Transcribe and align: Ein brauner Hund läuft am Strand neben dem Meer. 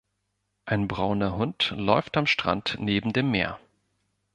Ein 0.65 0.87
brauner 0.87 1.35
Hund 1.37 1.75
läuft 1.77 2.17
am 2.17 2.25
Strand 2.25 2.77
neben 2.79 3.13
dem 3.13 3.29
Meer. 3.29 3.59